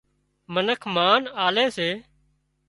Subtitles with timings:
[0.53, 1.89] منک مانَ آلي سي